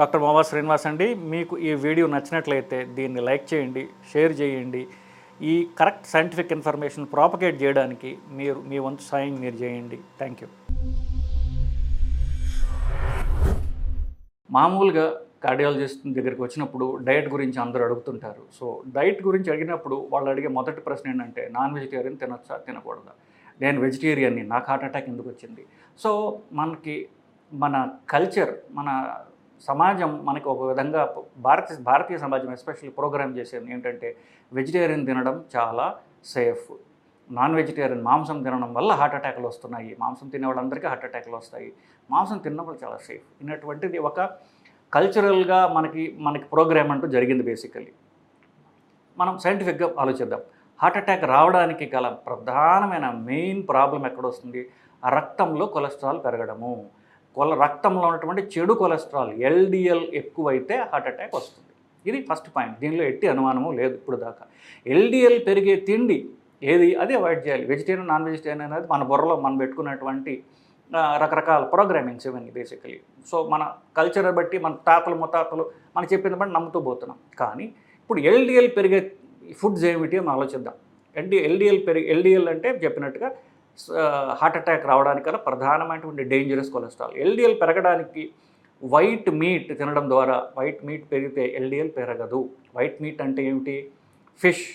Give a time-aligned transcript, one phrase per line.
[0.00, 1.06] Doctor మోవా Srinivas అండి.
[1.32, 4.80] మీకు ఈ వీడియో నచ్చినట్లయితే దీన్ని లైక్ చేయండి షేర్ చేయండి.
[5.50, 9.98] ఈ కరెక్ట్ సైంటిఫిక్ ఇన్ఫర్మేషన్ ప్రాపగేట్ చేయడానికి మీరు మీ వంతు సాయం మీరు చేయండి.
[10.18, 10.48] Thank you.
[14.56, 15.06] మామూలుగా
[15.44, 18.44] కార్డియాలజిస్ట్ దగ్గరికి వచ్చినప్పుడు డైట్ గురించి అందరూ అడుగుతుంటారు.
[18.58, 18.66] సో
[18.96, 23.14] డైట్ గురించి అడిగినప్పుడు వాళ్ళు అడిగే మొదటి ప్రశ్న ఏంటంటే నాన్ వెజిటేరియన్ తినొచ్చా తినకూడదా?
[23.64, 25.64] నేను వెజిటేరియన్ని నాకు హార్ట్ అటాక్ ఎందుకు వచ్చింది?
[26.04, 26.12] సో
[26.60, 26.96] మనకి
[27.52, 27.74] మన
[28.14, 28.88] కల్చర్ మన
[29.60, 31.02] సమాజం మనకి ఒక విధంగా
[31.38, 34.16] భారతీయ భారతీయ సమాజం ఎస్పెషల్లీ ప్రోగ్రామ్ చేసేది ఏంటంటే
[34.52, 35.86] వెజిటేరియన్ తినడం చాలా
[36.24, 36.66] సేఫ్.
[37.30, 39.96] నాన్ వెజిటేరియన్ మాంసం తినడం వల్ల హార్ట్ అటాక్లు వస్తున్నాయి.
[40.00, 41.72] మాంసం తినే వాళ్ళందరికీ హార్ట్ అటాక్లు వస్తాయి.
[42.10, 43.24] మాంసం తిన్నప్పుడు చాలా సేఫ్.
[43.40, 44.20] ఇన్నటువంటిది ఒక
[44.92, 47.92] కల్చరల్గా మనకి మనకి ప్రోగ్రామ్ అంటూ జరిగింది బేసికలీ
[49.18, 50.40] మనం సైంటిఫిక్గా ఆలోచిద్దాం.
[50.82, 54.70] హార్ట్ అటాక్ రావడానికి గల ప్రధానమైన మెయిన్ ప్రాబ్లం ఎక్కడ వస్తుంది
[55.04, 56.90] ఆ రక్తంలో కొలెస్ట్రాల్ పెరగడము.
[57.36, 61.72] కొల రక్తంలో ఉన్నటువంటి చెడు కొలెస్ట్రాల్ ఎల్డిఎల్ ఎక్కువైతే హార్ట్ అటాక్ వస్తుంది.
[62.10, 62.76] ఇది ఫస్ట్ పాయింట్.
[62.82, 64.44] దీనిలో ఎట్టి అనుమానము లేదు ఇప్పుడు దాకా.
[64.86, 66.18] ఎల్డిఎల్ పెరిగే తిండి
[66.72, 66.88] ఏది?
[67.02, 67.64] అది అవాయిడ్ చేయాలి.
[67.72, 70.34] వెజిటేరియన్ నాన్ వెజిటేరియన్ అనేది మన బుర్రలో మనం పెట్టుకున్నటువంటి
[71.22, 72.98] రకరకాల ప్రోగ్రామింగ్స్ ఇవన్నీ బేసికలీ.
[73.30, 73.62] సో మన
[73.98, 75.64] కల్చర్ బట్టి మన తాతలు ముతాతలు
[75.96, 77.18] మనం చెప్పిన బట్టి నమ్ముతూ పోతున్నాం.
[77.40, 77.66] కానీ
[78.02, 79.00] ఇప్పుడు ఎల్డిఎల్ పెరిగే
[79.60, 80.76] ఫుడ్స్ ఏమిటి అని ఆలోచిద్దాం.
[81.16, 83.28] ఎల్డి ఎల్డిఎల్ పెరిగి ఎల్డిఎల్ అంటే చెప్పినట్టుగా
[84.40, 88.24] హార్ట్ అటాక్ రావడానికి గల ప్రధానమైనటువంటి డేంజరస్ కొలెస్ట్రాల్ ఎల్డిఎల్ పెరగడానికి
[88.92, 92.40] వైట్ మీట్ తినడం ద్వారా వైట్ మీట్ పెరిగితే ఎల్డిఎల్ పెరగదు.
[92.76, 93.76] వైట్ మీట్ అంటే ఏమిటి?
[94.42, 94.66] Fish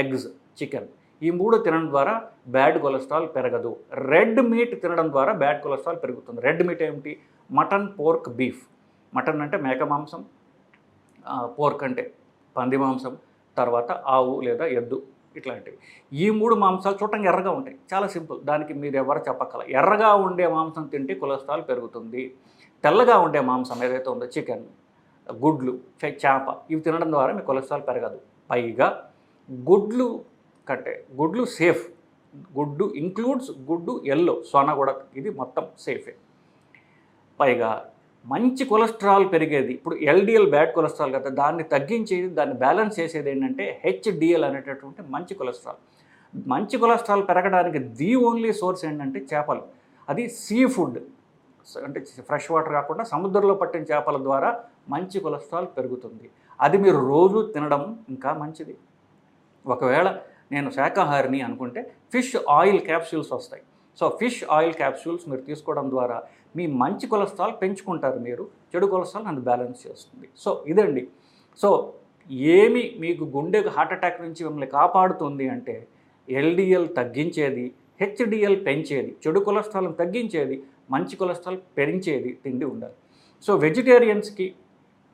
[0.00, 0.26] eggs
[0.58, 0.88] chicken.
[1.26, 2.14] ఈ మూడు తినడం ద్వారా
[2.54, 3.72] బ్యాడ్ కొలెస్ట్రాల్ పెరగదు.
[4.12, 6.40] రెడ్ మీట్ తినడం ద్వారా బ్యాడ్ కొలెస్ట్రాల్ పెరుగుతుంది.
[6.46, 7.12] రెడ్ మీట్ ఏమిటి?
[7.58, 8.62] Mutton pork beef.
[9.16, 10.22] మటన్ అంటే మేక మాంసం
[11.58, 12.04] పోర్క్ అంటే
[12.56, 13.14] పంది మాంసం
[13.56, 14.98] తర్వాత ఆవు లేదా ఎద్దు.
[15.36, 15.78] ఇట్లాంటివి.
[16.12, 17.76] ఈ మూడు మాంసాలు చూడటానికి ఎర్రగా ఉంటాయి.
[17.94, 18.42] చాలా సింపుల్.
[18.42, 22.34] దానికి మీరు ఎవరు చెప్పక్కల ఎర్రగా ఉండే మాంసం తింటే కొలెస్ట్రాల్ పెరుగుతుంది.
[22.84, 24.64] తెల్లగా ఉండే మాంసం ఏదైతే ఉందో చికెన్
[25.32, 28.20] గుడ్లు చేప ఇవి తినడం ద్వారా మీ కొలెస్ట్రాల్ పెరగదు.
[28.50, 29.10] పైగా
[29.52, 30.24] గుడ్లు
[30.68, 31.88] కంటే గుడ్లు సేఫ్.
[32.58, 34.42] గుడ్డు ఇంక్లూడ్స్ గుడ్డు ఎల్లో.
[34.52, 36.14] సొన కూడా ఇది మొత్తం సేఫే.
[37.40, 37.91] పైగా
[38.26, 39.72] మంచి కొలెస్ట్రాల్ పెరిగేది.
[39.72, 45.80] ఇప్పుడు ఎల్డిఎల్ బ్యాడ్ కొలెస్ట్రాల్ కదా దాన్ని తగ్గించేది దాన్ని బ్యాలెన్స్ చేసేది ఏంటంటే హెచ్డిఎల్ అనేటటువంటి మంచి కొలెస్ట్రాల్.
[46.48, 49.62] మంచి కొలెస్ట్రాల్ పెరగడానికి ది ఓన్లీ సోర్స్ ఏంటంటే చేపలు.
[50.08, 50.98] అది సీ ఫుడ్.
[51.86, 56.30] అంటే ఫ్రెష్ వాటర్ కాకుండా సముద్రంలో పట్టిన చేపల ద్వారా మంచి కొలెస్ట్రాల్ పెరుగుతుంది.
[56.60, 58.76] అది మీరు రోజు తినడం ఇంకా మంచిది.
[59.66, 60.18] ఒకవేళ
[60.52, 63.62] నేను శాకాహారిని అనుకుంటే ఫిష్ ఆయిల్ క్యాప్సూల్స్ వస్తాయి.
[63.98, 66.18] సో ఫిష్ ఆయిల్ క్యాప్సూల్స్ మీరు తీసుకోవడం ద్వారా
[66.56, 70.26] మీ మంచి కొలెస్ట్రాల్ పెంచుకుంటారు మీరు చెడు కొలెస్ట్రాల్ నన్ను బ్యాలెన్స్ చేస్తుంది.
[70.42, 71.02] సో ఇదండి.
[71.62, 71.68] సో
[72.58, 75.76] ఏమి మీకు గుండెకు హార్ట్ అటాక్ నుంచి మిమ్మల్ని కాపాడుతుంది అంటే
[76.28, 77.64] ఎల్డిఎల్ తగ్గించేది
[78.00, 80.56] హెచ్డిఎల్ పెంచేది చెడు కొలెస్ట్రాల్ని తగ్గించేది
[80.94, 82.96] మంచి కొలెస్ట్రాల్ పెంచేది తిండి ఉండాలి.
[83.46, 84.46] సో వెజిటేరియన్స్కి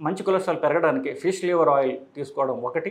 [0.00, 2.90] మంచి కొలెస్ట్రాల్ పెరగడానికి ఫిష్ లివర్ ఆయిల్ తీసుకోవడం ఒకటి.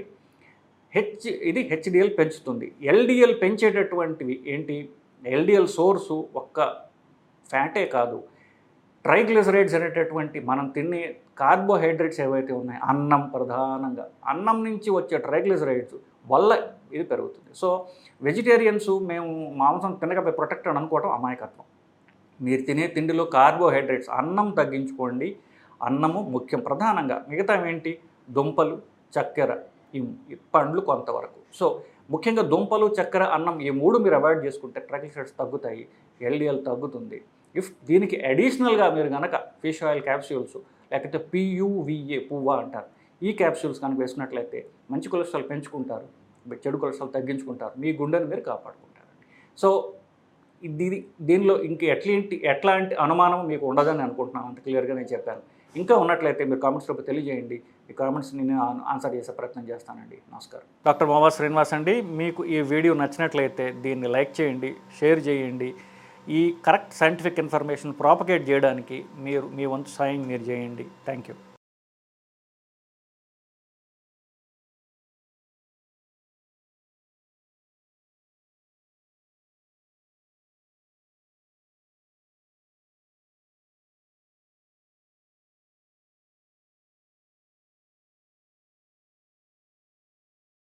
[0.95, 2.67] హెచ్ ఇది హెచ్డిఎల్ పెంచుతుంది.
[2.91, 4.77] ఎల్డిఎల్ పెంచేటటువంటివి ఏంటి?
[5.25, 6.67] ఎల్డిఎల్ సోర్సు ఒక్క
[7.51, 8.23] ఫ్యాటే కాదు.
[9.05, 15.95] ట్రైగ్లిసరైడ్స్ అనేటటువంటి మనం తినే కార్బోహైడ్రేట్స్ ఏవైతే ఉన్నాయో అన్నం ప్రధానంగా అన్నం నుంచి వచ్చే ట్రైగ్లిసరైడ్స్
[16.31, 16.51] వల్ల
[16.93, 17.51] ఇది పెరుగుతుంది.
[17.55, 17.87] సో
[18.21, 21.65] వెజిటేరియన్స్ మేము మాంసం తినకపోయి ప్రొటెక్ట్ అని అనుకోవటం అమాయకత్వం.
[22.41, 25.35] మీరు తినే తిండిలో కార్బోహైడ్రేట్స్ అన్నం తగ్గించుకోండి.
[25.83, 27.25] అన్నము ముఖ్యం ప్రధానంగా.
[27.29, 27.99] మిగతా ఏంటి
[28.29, 28.81] దుంపలు
[29.19, 29.57] చక్కెర
[29.95, 29.99] ఈ
[30.55, 31.39] పండ్లు కొంతవరకు.
[31.53, 31.81] సో
[32.13, 35.81] ముఖ్యంగా దుంపలు చక్కెర అన్నం ఈ మూడు మీరు అవాయిడ్ చేసుకుంటే ట్రైగ్లిసరైడ్స్ తగ్గుతాయి
[36.27, 37.17] ఎల్డిఎల్ తగ్గుతుంది.
[37.59, 40.57] ఇఫ్ దీనికి అడిషనల్గా మీరు కనుక ఫిష్ ఆయిల్ క్యాప్సూల్స్
[40.91, 42.89] లేకపోతే పియువిఏ పువ్వా అంటారు.
[43.21, 44.59] ఈ క్యాప్సూల్స్ కనుక వేసుకున్నట్లయితే
[44.93, 46.07] మంచి కొలెస్ట్రాల్ పెంచుకుంటారు
[46.63, 49.09] చెడు కొలెస్ట్రాల్ తగ్గించుకుంటారు మీ గుండెను మీరు కాపాడుకుంటారు.
[49.61, 49.69] సో
[50.63, 50.85] ఇది
[51.29, 55.41] దీనిలో ఇంక ఎట్లాంటి ఎట్లాంటి అనుమానం మీకు ఉండదని అనుకుంటున్నాను అంత క్లియర్గా నేను చెప్పాను.
[55.81, 57.57] ఇంకా ఉన్నట్లయితే మీరు కామెంట్స్ రూపంలో తెలియజేయండి.
[57.91, 58.55] ఈ కామెంట్స్ నేను
[58.93, 60.17] ఆన్సర్ చేసే ప్రయత్నం చేస్తానండి.
[60.33, 60.67] నమస్కారం.
[60.87, 65.69] డాక్టర్ మోవా శ్రీనివాస్ అండి మీకు ఈ వీడియో నచ్చినట్లయితే దీన్ని లైక్ చేయండి షేర్ చేయండి.
[66.39, 70.87] ఈ కరెక్ట్ సైంటిఫిక్ ఇన్ఫర్మేషన్ ప్రాపగేట్ చేయడానికి మీరు మీ వంతు సాయం మీరు చేయండి.
[71.09, 71.35] Thank you